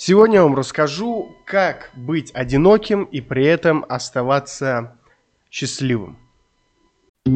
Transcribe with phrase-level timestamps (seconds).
[0.00, 4.96] Сегодня я вам расскажу, как быть одиноким и при этом оставаться
[5.50, 6.16] счастливым.
[7.26, 7.30] О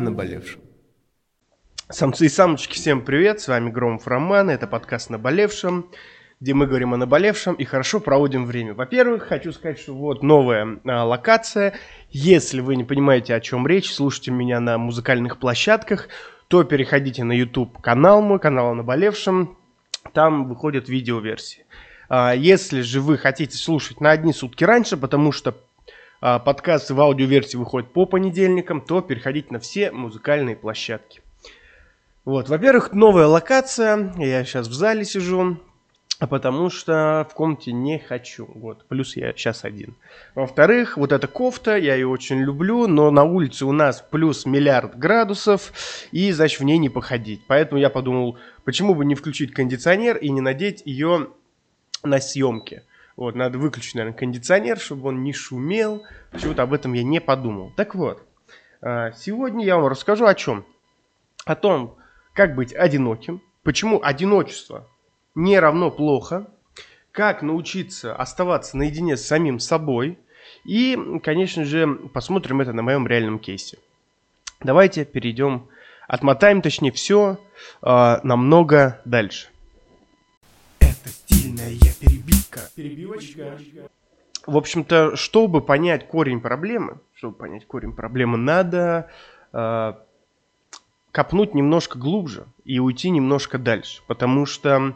[0.00, 0.60] наболевшем.
[1.88, 5.90] Самцы и самочки, всем привет, с вами Громов Роман, это подкаст «Наболевшем»,
[6.38, 8.72] где мы говорим о наболевшем и хорошо проводим время.
[8.74, 11.74] Во-первых, хочу сказать, что вот новая а, локация.
[12.10, 16.08] Если вы не понимаете, о чем речь, слушайте меня на музыкальных площадках,
[16.48, 19.55] то переходите на YouTube канал мой, канал о наболевшем,
[20.12, 21.66] там выходят видеоверсии.
[22.08, 25.56] А, если же вы хотите слушать на одни сутки раньше, потому что
[26.20, 31.22] а, подкасты в аудиоверсии выходят по понедельникам, то переходите на все музыкальные площадки.
[32.24, 35.58] Вот, во-первых, новая локация, я сейчас в зале сижу,
[36.18, 38.48] потому что в комнате не хочу.
[38.54, 39.94] Вот, плюс я сейчас один.
[40.34, 44.98] Во-вторых, вот эта кофта, я ее очень люблю, но на улице у нас плюс миллиард
[44.98, 45.72] градусов,
[46.12, 47.42] и, значит, в ней не походить.
[47.46, 51.28] Поэтому я подумал, почему бы не включить кондиционер и не надеть ее
[52.02, 52.84] на съемке.
[53.16, 56.02] Вот, надо выключить, наверное, кондиционер, чтобы он не шумел.
[56.30, 57.72] Почему-то об этом я не подумал.
[57.76, 58.22] Так вот,
[58.80, 60.64] а, сегодня я вам расскажу о чем.
[61.44, 61.96] О том,
[62.34, 64.86] как быть одиноким, почему одиночество
[65.36, 66.48] не равно плохо,
[67.12, 70.18] как научиться оставаться наедине с самим собой
[70.64, 73.78] и, конечно же, посмотрим это на моем реальном кейсе.
[74.60, 75.68] Давайте перейдем,
[76.08, 77.38] отмотаем, точнее, все
[77.82, 79.48] э, намного дальше.
[80.80, 82.60] Это стильная перебивка.
[82.74, 83.58] Перебивочка.
[84.46, 89.10] В общем-то, чтобы понять корень проблемы, чтобы понять корень проблемы, надо
[89.52, 89.92] э,
[91.12, 94.94] копнуть немножко глубже и уйти немножко дальше, потому что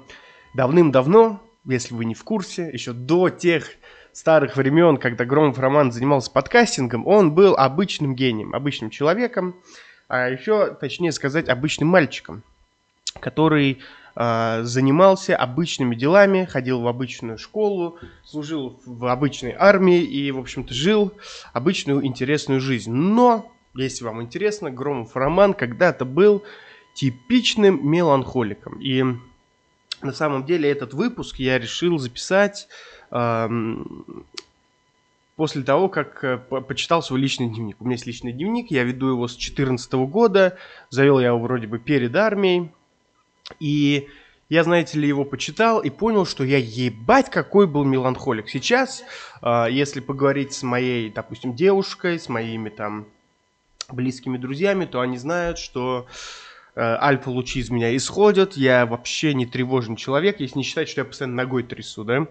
[0.55, 3.69] давным-давно, если вы не в курсе, еще до тех
[4.13, 9.57] старых времен, когда Громов Роман занимался подкастингом, он был обычным гением, обычным человеком,
[10.09, 12.43] а еще, точнее сказать, обычным мальчиком,
[13.21, 13.79] который
[14.17, 20.75] э, занимался обычными делами, ходил в обычную школу, служил в обычной армии и, в общем-то,
[20.75, 21.13] жил
[21.53, 22.93] обычную интересную жизнь.
[22.93, 26.43] Но, если вам интересно, Громов Роман когда-то был
[26.95, 28.81] типичным меланхоликом.
[28.81, 29.05] И
[30.03, 32.69] на самом деле этот выпуск я решил записать
[35.41, 37.81] после того, как э, почитал свой личный дневник.
[37.81, 40.59] У меня есть личный дневник, я веду его с 2014 года,
[40.91, 42.71] завел я его вроде бы перед армией.
[43.59, 44.07] И
[44.51, 48.51] я, знаете ли, его почитал и понял, что я ебать какой был меланхолик.
[48.51, 49.03] Сейчас,
[49.41, 53.07] э, если поговорить с моей, допустим, девушкой, с моими там
[53.89, 56.07] близкими друзьями, то они знают, что
[56.77, 61.37] альфа-лучи из меня исходят, я вообще не тревожный человек, если не считать, что я постоянно
[61.37, 62.27] ногой трясу, да,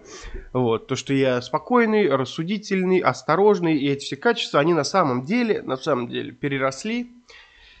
[0.52, 5.62] вот, то, что я спокойный, рассудительный, осторожный, и эти все качества, они на самом деле,
[5.62, 7.10] на самом деле переросли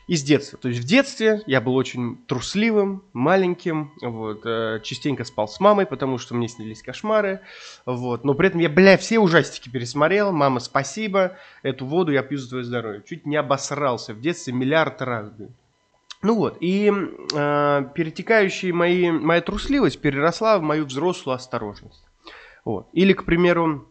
[0.06, 5.46] из детства, то есть в детстве я был очень трусливым, маленьким, вот, э, частенько спал
[5.46, 7.42] с мамой, потому что мне снились кошмары,
[7.86, 12.38] вот, но при этом я, бля, все ужастики пересмотрел, мама, спасибо, эту воду я пью
[12.38, 15.54] за твое здоровье, чуть не обосрался в детстве миллиард раз, блин.
[16.22, 22.04] Ну вот, и э, перетекающая мои, моя трусливость переросла в мою взрослую осторожность.
[22.64, 22.88] Вот.
[22.92, 23.88] Или, к примеру,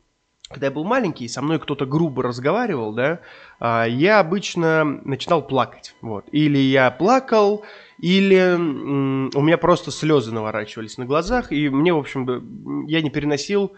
[0.47, 3.19] когда я был маленький, со мной кто-то грубо разговаривал, да,
[3.59, 5.95] э, я обычно начинал плакать.
[6.01, 6.25] Вот.
[6.31, 7.65] Или я плакал,
[7.97, 13.09] или э, у меня просто слезы наворачивались на глазах, и мне, в общем, я не
[13.09, 13.73] переносил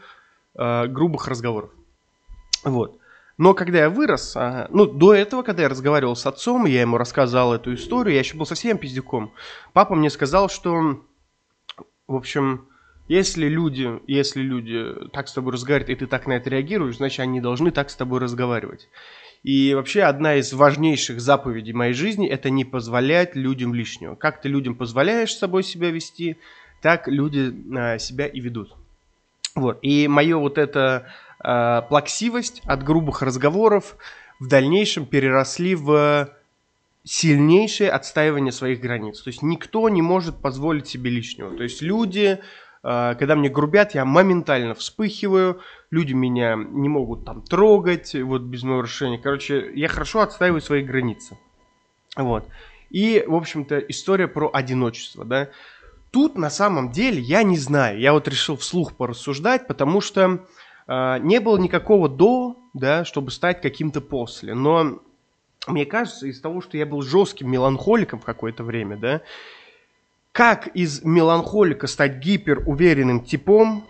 [0.56, 1.72] э, грубых разговоров.
[2.66, 3.01] Вот.
[3.38, 6.98] Но когда я вырос, а, ну, до этого, когда я разговаривал с отцом, я ему
[6.98, 9.34] рассказал эту историю, я еще был совсем пиздюком.
[9.74, 11.02] Папа мне сказал, что,
[12.08, 12.68] в общем,
[13.08, 17.20] если люди, если люди так с тобой разговаривают, и ты так на это реагируешь, значит,
[17.20, 18.88] они должны так с тобой разговаривать.
[19.44, 24.16] И вообще одна из важнейших заповедей моей жизни– это не позволять людям лишнего.
[24.16, 26.38] Как ты людям позволяешь с собой себя вести,
[26.82, 28.76] так люди а, себя и ведут.
[29.56, 29.80] Вот.
[29.82, 31.08] И мое вот это
[31.44, 33.96] э, плаксивость от грубых разговоров
[34.40, 36.30] в дальнейшем переросли в
[37.04, 39.22] сильнейшее отстаивание своих границ.
[39.22, 41.56] То есть никто не может позволить себе лишнего.
[41.56, 42.40] То есть люди,
[42.84, 48.64] э, когда мне грубят, я моментально вспыхиваю, люди меня не могут там трогать, вот без
[48.64, 49.18] моего решения.
[49.18, 51.38] Короче, я хорошо отстаиваю свои границы.
[52.16, 52.46] Вот.
[52.90, 55.50] И, в общем-то, история про одиночество, да.
[56.12, 58.00] Тут на самом деле я не знаю.
[58.00, 60.46] Я вот решил вслух порассуждать, потому что
[60.88, 64.54] не было никакого до, да, чтобы стать каким-то после.
[64.54, 65.00] Но
[65.68, 69.22] мне кажется, из того, что я был жестким меланхоликом в какое-то время, да,
[70.32, 73.86] как из меланхолика стать гиперуверенным типом,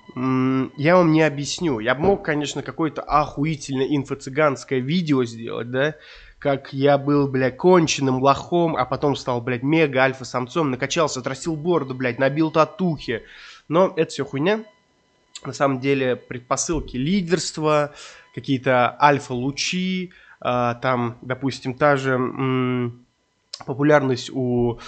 [0.76, 1.80] я вам не объясню.
[1.80, 5.96] Я мог, конечно, какое-то охуительное инфо-цыганское видео сделать, да,
[6.40, 11.94] как я был, блядь, конченным лохом, а потом стал, блядь, мега альфа-самцом, накачался, отрастил бороду,
[11.94, 13.24] блядь, набил татухи.
[13.68, 14.64] Но это все хуйня.
[15.46, 17.94] На самом деле предпосылки лидерства,
[18.36, 20.12] какие-то альфа-лучи,
[20.44, 22.92] э, там, допустим, та же
[23.66, 24.80] популярность у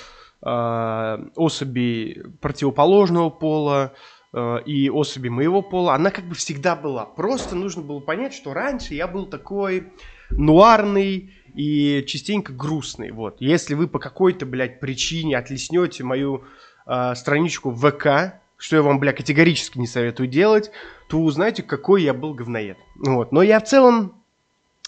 [0.41, 3.93] э, особей противоположного пола,
[4.33, 7.05] э, и особи моего пола, она как бы всегда была.
[7.05, 9.91] Просто нужно было понять, что раньше я был такой
[10.29, 13.11] нуарный, и частенько грустный.
[13.11, 13.37] Вот.
[13.39, 16.43] Если вы по какой-то, блядь, причине отлеснете мою
[16.85, 20.71] э, страничку ВК, что я вам, бля, категорически не советую делать,
[21.09, 22.77] то узнаете, какой я был говноед.
[22.95, 23.33] Вот.
[23.33, 24.23] Но я в целом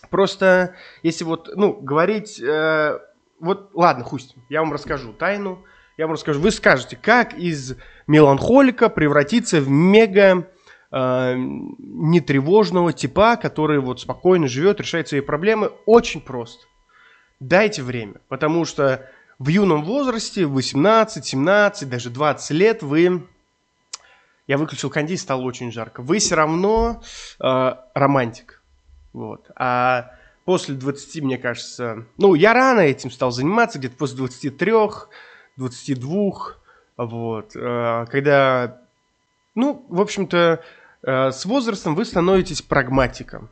[0.10, 3.00] просто, если вот, ну, говорить, э,
[3.42, 5.62] вот, ладно, хуй я вам расскажу тайну,
[5.98, 7.76] я вам расскажу, вы скажете, как из
[8.08, 10.48] меланхолика превратиться в мега
[10.94, 16.66] э, нетревожного типа, который вот спокойно живет, решает свои проблемы, очень просто.
[17.42, 23.28] Дайте время, потому что в юном возрасте, 18, 17, даже 20 лет, вы...
[24.48, 26.02] Я выключил кондей, стало очень жарко.
[26.02, 27.02] Вы все равно
[27.40, 28.62] э, романтик.
[29.14, 29.50] Вот.
[29.56, 30.12] А
[30.46, 32.06] после 20, мне кажется...
[32.18, 34.72] Ну, я рано этим стал заниматься, где-то после 23,
[35.58, 36.32] 22.
[36.98, 37.56] Вот.
[37.56, 38.82] Э, когда...
[39.56, 40.62] Ну, в общем-то,
[41.06, 43.50] Э, с возрастом вы становитесь прагматиком.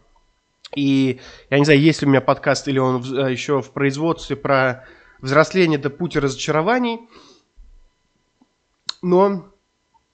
[0.75, 4.35] И я не знаю, есть ли у меня подкаст или он э, еще в производстве
[4.35, 4.87] про
[5.21, 7.01] взросление до пути разочарований.
[9.03, 9.52] Но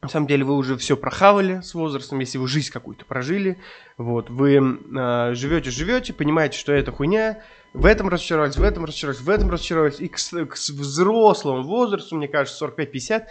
[0.01, 3.57] на самом деле вы уже все прохавали с возрастом, если вы жизнь какую-то прожили.
[3.97, 7.43] Вот, вы э, живете, живете, понимаете, что это хуйня,
[7.73, 9.99] в этом разочаровались, в этом разочаровались, в этом разочаровались.
[9.99, 13.25] И к, к взрослому возрасту, мне кажется, 45-50,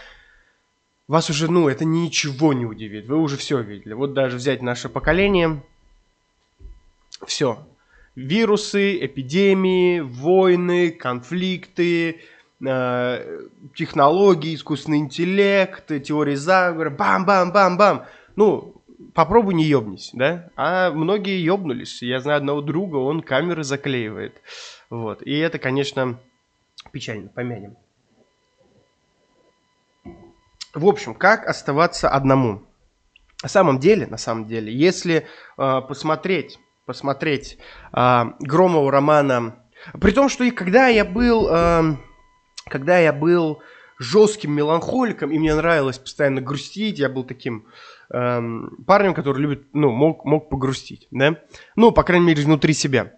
[1.09, 3.06] вас уже, ну, это ничего не удивит.
[3.06, 3.94] Вы уже все видели.
[3.94, 5.62] Вот даже взять наше поколение.
[7.26, 7.67] Все.
[8.15, 12.20] Вирусы, эпидемии, войны, конфликты,
[12.60, 16.90] технологии, искусственный интеллект, теории заговора.
[16.90, 18.05] Бам-бам-бам-бам.
[18.37, 18.82] Ну,
[19.14, 20.50] попробуй не ебнись, да?
[20.56, 22.02] А многие ебнулись.
[22.02, 24.40] Я знаю одного друга, он камеры заклеивает.
[24.90, 25.22] Вот.
[25.22, 26.19] И это, конечно,
[26.93, 27.28] печально.
[27.28, 27.76] Помянем.
[30.75, 32.62] В общем, как оставаться одному?
[33.43, 35.26] На самом деле, на самом деле, если
[35.56, 37.58] э, посмотреть, посмотреть
[37.93, 39.64] э, Громова романа,
[40.00, 41.96] при том, что и когда я был, э,
[42.69, 43.62] когда я был
[43.99, 47.67] жестким меланхоликом, и мне нравилось постоянно грустить, я был таким
[48.11, 48.41] э,
[48.87, 51.37] парнем, который любит, ну, мог, мог погрустить, да,
[51.75, 53.12] ну, по крайней мере, внутри себя.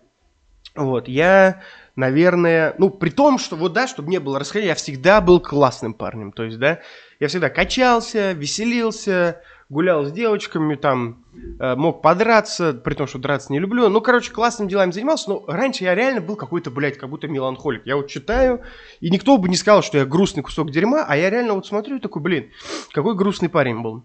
[0.74, 1.62] Вот, я,
[1.96, 5.94] наверное, ну, при том, что, вот, да, чтобы не было расхода, я всегда был классным
[5.94, 6.80] парнем, то есть, да,
[7.18, 11.24] я всегда качался, веселился, гулял с девочками, там,
[11.60, 13.88] э, мог подраться, при том, что драться не люблю.
[13.88, 17.86] Ну, короче, классными делами занимался, но раньше я реально был какой-то, блядь, как будто меланхолик.
[17.86, 18.62] Я вот читаю,
[18.98, 21.96] и никто бы не сказал, что я грустный кусок дерьма, а я реально вот смотрю
[21.96, 22.50] и такой, блин,
[22.92, 24.02] какой грустный парень был.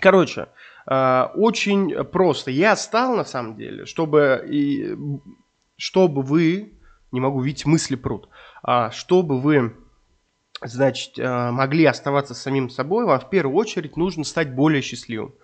[0.00, 0.48] Короче,
[0.90, 2.50] э, очень просто.
[2.50, 4.96] Я стал, на самом деле, чтобы, и,
[5.76, 6.72] чтобы вы,
[7.12, 8.30] не могу видеть мысли прут,
[8.62, 9.74] а чтобы вы
[10.62, 15.34] значит, э, могли оставаться самим собой, вам в первую очередь нужно стать более счастливым.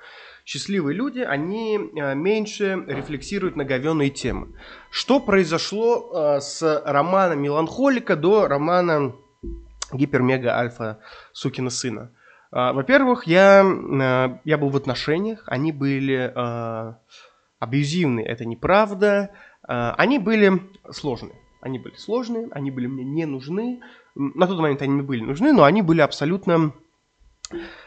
[0.44, 4.56] Счастливые люди, они э, меньше рефлексируют на говенные темы.
[4.90, 9.14] Что произошло э, с романа «Меланхолика» до романа
[9.92, 11.00] «Гипер-мега-альфа
[11.32, 12.12] сукина сына»?
[12.50, 13.64] Во-первых, я,
[14.44, 16.30] я был в отношениях, они были
[17.58, 19.30] абьюзивные, это неправда,
[19.62, 21.41] они были сложные.
[21.62, 23.80] Они были сложные, они были мне не нужны,
[24.16, 26.74] на тот момент они мне были нужны, но они были абсолютно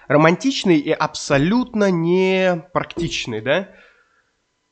[0.08, 3.70] романтичные и абсолютно не практичные, да.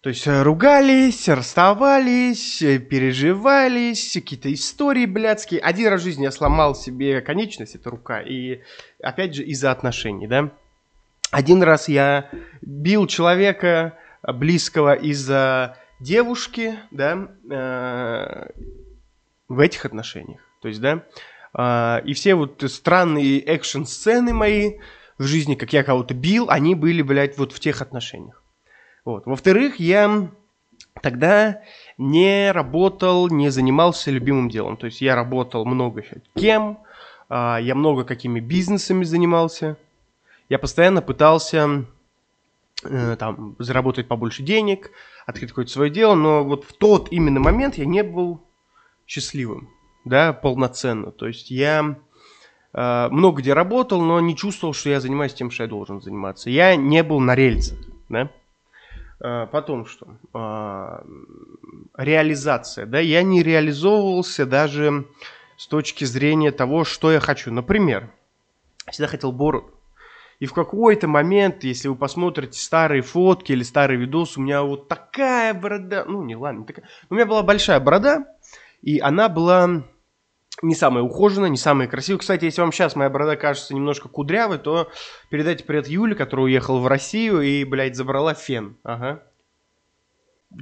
[0.01, 5.59] То есть э, ругались, расставались, э, переживались, какие-то истории блядские.
[5.59, 8.61] Один раз в жизни я сломал себе конечность, это рука, и
[9.01, 10.51] опять же из-за отношений, да.
[11.29, 12.29] Один раз я
[12.61, 18.47] бил человека близкого из-за девушки, да, э,
[19.49, 20.41] в этих отношениях.
[20.61, 21.03] То есть, да,
[21.53, 24.79] а, и все вот странные экшн-сцены мои
[25.17, 28.41] в жизни, как я кого-то бил, они были, блядь, вот в тех отношениях.
[29.05, 29.25] Вот.
[29.25, 30.29] Во-вторых, я
[31.01, 31.61] тогда
[31.97, 34.77] не работал, не занимался любимым делом.
[34.77, 36.03] То есть я работал много
[36.35, 36.79] кем,
[37.29, 39.77] а, я много какими бизнесами занимался.
[40.49, 41.85] Я постоянно пытался
[42.83, 44.91] э, там заработать побольше денег,
[45.25, 48.41] открыть какое-то свое дело, но вот в тот именно момент я не был
[49.07, 49.69] счастливым
[50.05, 51.11] да, полноценно.
[51.11, 51.95] То есть я
[52.73, 56.49] э, много где работал, но не чувствовал, что я занимаюсь тем, что я должен заниматься.
[56.49, 57.79] Я не был на рельсах,
[58.09, 58.29] да.
[59.19, 60.17] А, потом что?
[60.33, 61.03] А,
[61.97, 65.05] реализация, да, я не реализовывался даже
[65.57, 67.51] с точки зрения того, что я хочу.
[67.51, 68.09] Например,
[68.89, 69.71] всегда хотел бороду.
[70.39, 74.89] И в какой-то момент, если вы посмотрите старые фотки или старый видос, у меня вот
[74.89, 78.25] такая борода, ну не ладно, такая, у меня была большая борода,
[78.83, 79.85] и она была
[80.61, 82.19] не самая ухоженная, не самая красивая.
[82.19, 84.91] Кстати, если вам сейчас моя борода кажется немножко кудрявой, то
[85.29, 88.77] передайте привет Юле, которая уехала в Россию и, блядь, забрала фен.
[88.83, 89.23] Ага.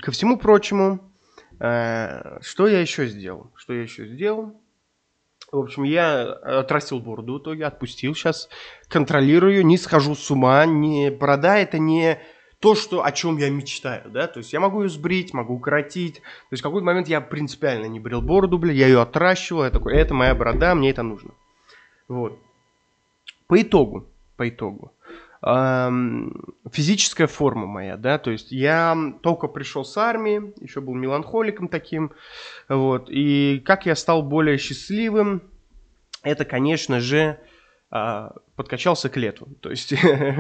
[0.02, 1.12] Ко всему прочему,
[1.60, 3.52] э, что я еще сделал?
[3.56, 4.62] Что я еще сделал?
[5.52, 8.16] В общем, я отрастил бороду в итоге, отпустил.
[8.16, 8.50] Сейчас
[8.88, 10.66] контролирую, не схожу с ума.
[10.66, 12.22] Не, борода это не
[12.62, 16.22] то, что, о чем я мечтаю, да, то есть я могу ее сбрить, могу укоротить,
[16.22, 19.72] то есть в какой-то момент я принципиально не брил бороду, бля, я ее отращивал, я
[19.72, 21.32] такой, это моя борода, мне это нужно.
[22.08, 22.38] Вот.
[23.48, 24.94] По итогу, по итогу,
[25.42, 31.68] эм, физическая форма моя, да, то есть я только пришел с армии, еще был меланхоликом
[31.68, 32.12] таким,
[32.70, 35.42] вот, и как я стал более счастливым,
[36.22, 37.40] это, конечно же,
[37.94, 39.50] а, подкачался к лету.
[39.60, 39.94] То есть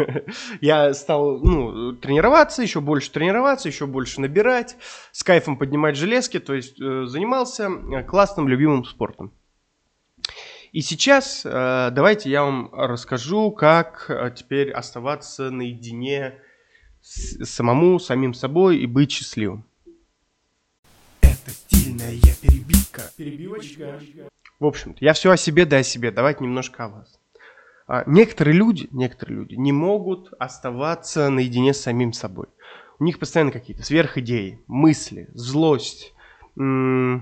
[0.61, 4.77] я стал ну, тренироваться, еще больше тренироваться, еще больше набирать,
[5.11, 9.33] с кайфом поднимать железки, то есть э, занимался э, классным, любимым спортом.
[10.71, 16.35] И сейчас э, давайте я вам расскажу, как теперь оставаться наедине
[17.01, 19.65] с самому, самим собой и быть счастливым.
[21.19, 23.11] Это стильная перебивка.
[23.17, 23.99] Перебивочка.
[24.57, 26.11] В общем-то, я все о себе, да о себе.
[26.11, 27.20] Давайте немножко о вас.
[27.93, 32.45] А, некоторые люди, некоторые люди не могут оставаться наедине с самим собой.
[32.99, 36.13] У них постоянно какие-то сверхидеи, мысли, злость,
[36.55, 37.19] э,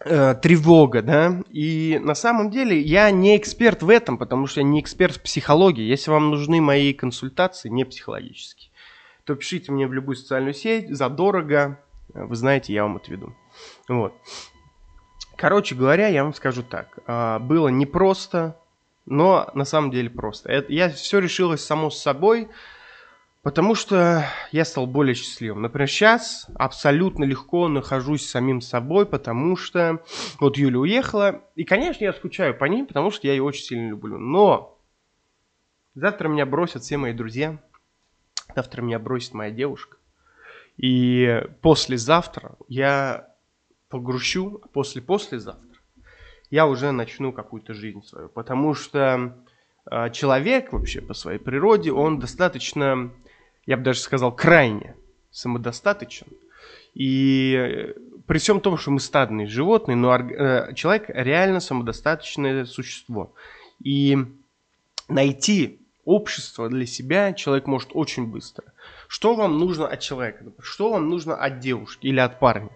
[0.00, 1.42] тревога, да.
[1.50, 5.22] И на самом деле я не эксперт в этом, потому что я не эксперт в
[5.22, 5.84] психологии.
[5.84, 8.70] Если вам нужны мои консультации, не психологические,
[9.24, 11.78] то пишите мне в любую социальную сеть, задорого,
[12.14, 13.34] вы знаете, я вам отведу.
[13.90, 14.14] Вот.
[15.36, 16.98] Короче говоря, я вам скажу так.
[17.06, 18.56] А, было непросто,
[19.06, 20.50] но на самом деле просто.
[20.50, 22.48] Это, я все решилось само с собой,
[23.42, 25.62] потому что я стал более счастливым.
[25.62, 30.02] Например, сейчас абсолютно легко нахожусь самим собой, потому что
[30.40, 33.88] вот Юля уехала, и, конечно, я скучаю по ней, потому что я ее очень сильно
[33.90, 34.18] люблю.
[34.18, 34.78] Но
[35.94, 37.62] завтра меня бросят все мои друзья,
[38.54, 39.98] завтра меня бросит моя девушка.
[40.76, 43.28] И послезавтра я
[43.88, 45.73] погрущу, после-послезавтра
[46.54, 48.28] я уже начну какую-то жизнь свою.
[48.28, 49.36] Потому что
[49.90, 53.10] э, человек вообще по своей природе, он достаточно,
[53.66, 54.94] я бы даже сказал, крайне
[55.32, 56.28] самодостаточен.
[56.94, 57.94] И э,
[58.28, 63.34] при всем том, что мы стадные животные, но э, человек реально самодостаточное существо.
[63.82, 64.16] И
[65.08, 68.64] найти общество для себя человек может очень быстро.
[69.08, 70.44] Что вам нужно от человека?
[70.60, 72.70] Что вам нужно от девушки или от парня?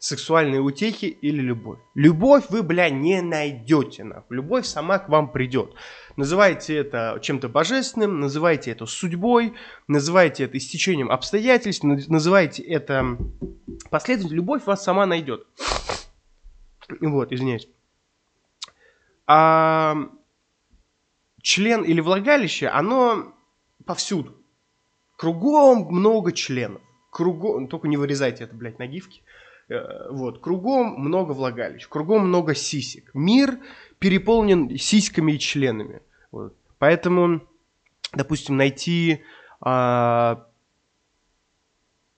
[0.00, 1.78] Сексуальные утехи или любовь.
[1.94, 4.02] Любовь вы, бля, не найдете.
[4.02, 4.36] Нахуй.
[4.36, 5.74] Любовь сама к вам придет.
[6.16, 9.52] Называйте это чем-то божественным, называйте это судьбой,
[9.88, 13.18] называйте это истечением обстоятельств, называйте это
[13.90, 14.36] последовательностью.
[14.36, 15.46] Любовь вас сама найдет.
[17.00, 17.68] Вот, извиняюсь.
[19.26, 19.96] А
[21.42, 23.34] член или влагалище, оно
[23.84, 24.34] повсюду.
[25.16, 26.80] Кругом много членов.
[27.10, 29.20] Кругом, только не вырезайте это, блядь, на гифке.
[30.10, 33.10] Вот, кругом много влагалищ, кругом много сисек.
[33.14, 33.58] Мир
[33.98, 36.02] переполнен сиськами и членами.
[36.32, 36.54] Вот.
[36.78, 37.42] Поэтому,
[38.12, 39.22] допустим, найти
[39.60, 40.46] а,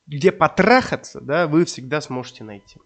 [0.06, 2.78] где потрахаться, да, вы всегда сможете найти.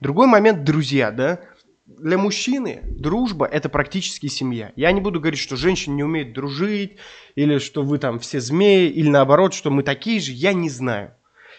[0.00, 1.40] Другой момент, друзья, да,
[1.86, 4.72] для мужчины дружба это практически семья.
[4.76, 6.96] Я не буду говорить, что женщины не умеют дружить,
[7.36, 11.14] или что вы там все змеи, или наоборот, что мы такие же, я не знаю.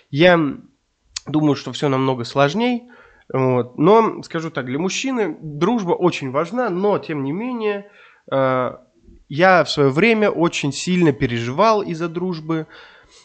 [0.09, 0.37] Я
[1.27, 2.89] Думаю, что все намного сложнее.
[3.31, 3.77] Вот.
[3.77, 7.89] Но, скажу так, для мужчины дружба очень важна, но, тем не менее,
[8.31, 8.71] э,
[9.29, 12.67] я в свое время очень сильно переживал из-за дружбы,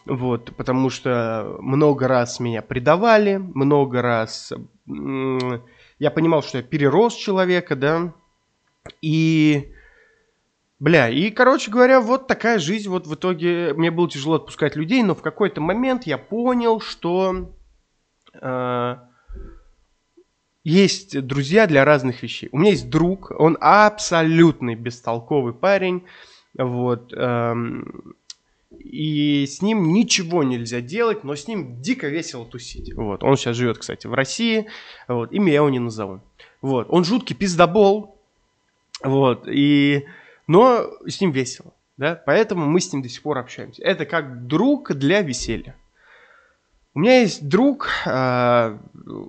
[0.05, 5.61] вот, потому что много раз меня предавали, много раз э,
[5.99, 8.13] я понимал, что я перерос человека, да,
[9.01, 9.73] и,
[10.81, 15.05] бля, и, короче говоря, вот такая жизнь, вот в итоге мне было тяжело отпускать людей,
[15.05, 17.53] но в какой-то момент я понял, что
[20.65, 22.49] есть друзья для разных вещей.
[22.53, 26.05] У меня есть друг, он абсолютный бестолковый парень,
[26.57, 28.15] вот, эм,
[28.79, 32.95] и с ним ничего нельзя делать, но с ним дико весело тусить.
[32.95, 34.67] Вот, он сейчас живет, кстати, в России,
[35.09, 36.21] вот, имя я его не назову.
[36.61, 38.21] Вот, он жуткий пиздобол,
[39.03, 40.07] вот, и,
[40.47, 43.83] но с ним весело, да, поэтому мы с ним до сих пор общаемся.
[43.83, 45.77] Это как друг для веселья.
[46.95, 48.79] У меня есть друг, э,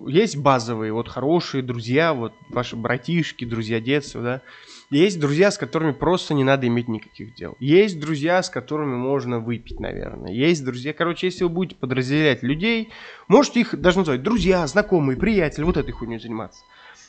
[0.06, 4.42] есть базовые, вот хорошие друзья, вот ваши братишки, друзья детства, да.
[4.90, 7.56] Есть друзья, с которыми просто не надо иметь никаких дел.
[7.62, 10.34] Есть друзья, с которыми можно выпить, наверное.
[10.34, 12.90] Есть друзья, короче, если вы будете подразделять людей,
[13.30, 16.66] можете их даже называть друзья, знакомые, приятели, вот этой хуйней заниматься.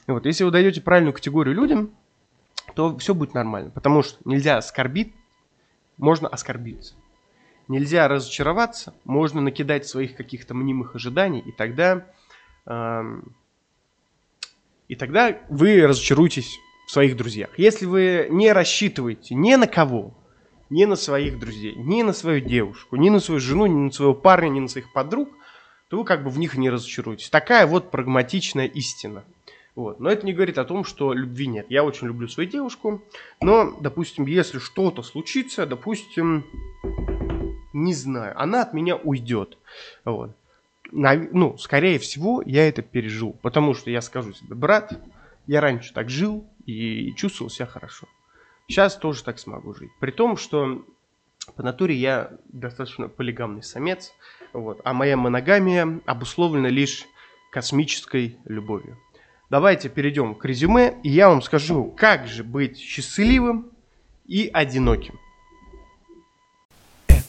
[0.07, 1.91] Вот, если вы даете правильную категорию людям,
[2.77, 3.71] то все будет нормально.
[3.71, 5.13] Потому что нельзя оскорбить,
[5.99, 6.95] можно оскорбиться.
[7.69, 12.07] Нельзя разочароваться, можно накидать своих каких-то мнимых ожиданий, и тогда,
[14.89, 17.51] и тогда вы разочаруетесь в своих друзьях.
[17.59, 20.13] Если вы не рассчитываете ни на кого,
[20.69, 24.15] ни на своих друзей, ни на свою девушку, ни на свою жену, ни на своего
[24.15, 25.31] парня, ни на своих подруг,
[25.89, 27.31] то вы как бы в них не разочаруетесь.
[27.31, 29.25] Такая вот прагматичная истина.
[29.75, 30.01] Вот.
[30.01, 31.67] Но это не говорит о том, что любви нет.
[31.69, 33.03] Я очень люблю свою девушку,
[33.41, 36.45] но, допустим, если что-то случится, допустим,
[37.75, 39.59] не знаю, она от меня уйдет.
[40.05, 40.31] Вот.
[40.93, 44.99] Ну, скорее всего, я это пережил, потому что я скажу себе, брат,
[45.47, 48.07] я раньше так жил, и чувствовал себя хорошо.
[48.69, 49.91] Сейчас тоже так смогу жить.
[50.01, 50.85] При том, что
[51.57, 54.13] по натуре я достаточно полигамный самец,
[54.53, 57.05] вот, а моя моногамия обусловлена лишь
[57.51, 58.99] космической любовью.
[59.51, 63.71] Давайте перейдем к резюме, и я вам скажу, как же быть счастливым
[64.27, 65.19] и одиноким.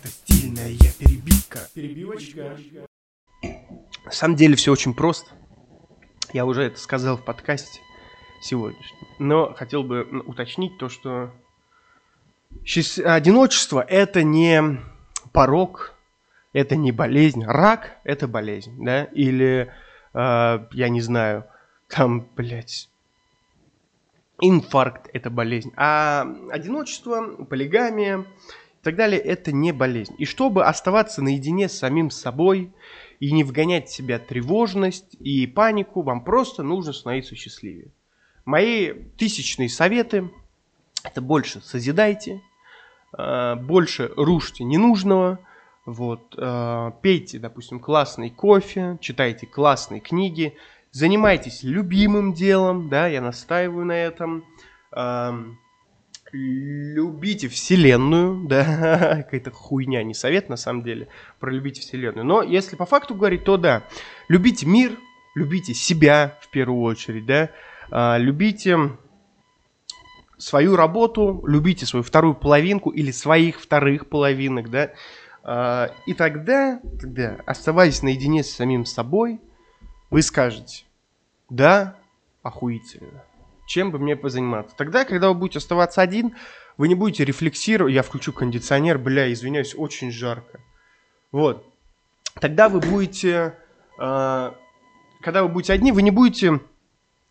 [0.06, 1.60] Это стильная перебивка.
[1.74, 2.56] Перебивочка.
[4.06, 5.32] На самом деле все очень просто.
[6.32, 7.80] Я уже это сказал в подкасте
[8.40, 9.08] сегодняшний.
[9.18, 11.32] Но хотел бы уточнить то, что
[13.04, 14.80] одиночество– это не
[15.34, 15.96] порог,
[16.54, 17.44] это не болезнь.
[17.44, 19.06] Рак– это болезнь, да?
[19.06, 19.74] Или,
[20.14, 21.46] э, я не знаю,
[21.88, 22.90] там, блядь,
[24.40, 25.74] инфаркт– это болезнь.
[25.76, 28.24] А одиночество, полигамия
[28.86, 30.14] так далее– это не болезнь.
[30.20, 32.72] И чтобы оставаться наедине с самим собой
[33.20, 37.88] и не вгонять в себя тревожность и панику, вам просто нужно становиться счастливее.
[38.46, 40.30] Мои тысячные советы–
[41.04, 42.42] это больше созидайте,
[43.18, 45.40] э, больше рушьте ненужного,
[45.88, 50.56] вот, э, пейте, допустим, классный кофе, читайте классные книги,
[50.92, 54.46] занимайтесь любимым делом, да, я настаиваю на этом,
[54.92, 55.58] эм,
[56.36, 61.08] любите Вселенную, да, какая-то хуйня, не совет на самом деле,
[61.40, 62.26] про любите Вселенную.
[62.26, 63.84] Но если по факту говорить, то да,
[64.28, 64.98] любите мир,
[65.36, 67.52] любите себя в первую очередь, да,
[67.90, 68.98] а, любите
[70.38, 74.92] свою работу, любите свою вторую половинку или своих вторых половинок, да,
[75.44, 79.40] а, и тогда, тогда, оставаясь наедине с самим собой,
[80.10, 80.86] вы скажете,
[81.50, 81.96] да,
[82.44, 83.24] охуительно,
[83.66, 84.76] чем бы мне позаниматься.
[84.76, 86.36] Тогда, когда вы будете оставаться один,
[86.78, 90.60] вы не будете рефлексировать, я включу кондиционер, бля, извиняюсь, очень жарко.
[91.32, 91.66] Вот.
[92.40, 93.58] Тогда вы будете,
[94.00, 94.52] э,
[95.22, 96.60] когда вы будете одни, вы не будете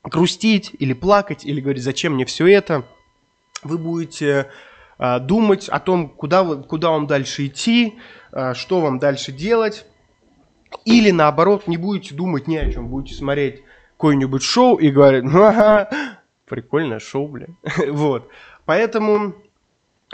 [0.02, 2.84] грустить или плакать, или говорить, зачем мне все это,
[3.62, 4.50] вы будете
[4.98, 7.98] э, думать о том, куда, вы, куда вам дальше идти,
[8.32, 9.86] э, что вам дальше делать,
[10.84, 13.62] или наоборот, не будете думать ни о чем, будете смотреть
[13.96, 15.88] какое-нибудь шоу и говорить, ага,
[16.46, 17.48] прикольное шоу, бля.
[17.88, 18.28] вот.
[18.64, 19.34] Поэтому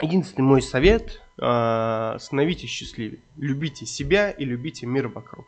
[0.01, 5.45] единственный мой совет, э, становитесь счастливее, любите себя и любите мир вокруг.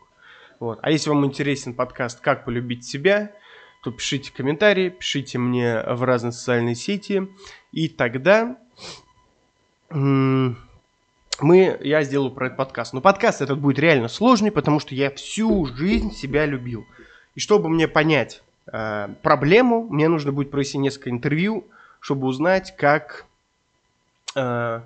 [0.59, 0.79] Вот.
[0.81, 3.31] А если вам интересен подкаст «Как полюбить себя»,
[3.83, 7.27] то пишите комментарии, пишите мне в разные социальные сети,
[7.73, 8.57] и тогда
[9.89, 10.55] мы,
[11.81, 12.93] я сделаю про этот подкаст.
[12.93, 16.85] Но подкаст этот будет реально сложный, потому что я всю жизнь себя любил.
[17.35, 18.41] И чтобы мне понять
[19.21, 21.67] проблему, мне нужно будет провести несколько интервью,
[21.99, 23.25] чтобы узнать, как,
[24.35, 24.81] э,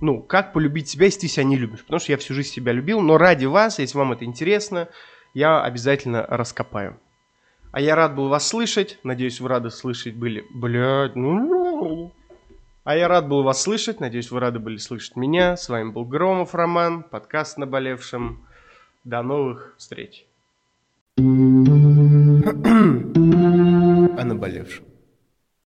[0.00, 1.82] ну, как полюбить себя, если ты себя не любишь.
[1.82, 4.88] Потому что я всю жизнь себя любил, но ради вас, если вам это интересно,
[5.32, 6.98] я обязательно раскопаю.
[7.72, 8.98] А я рад был вас слышать.
[9.04, 10.44] Надеюсь, вы рады слышать были.
[10.50, 12.12] Блядь, ну...
[12.82, 14.00] А я рад был вас слышать.
[14.00, 15.56] Надеюсь, вы рады были слышать меня.
[15.56, 18.44] С вами был Громов Роман, подкаст «Наболевшим».
[19.04, 20.26] До новых встреч.
[24.18, 24.89] О наболевшем.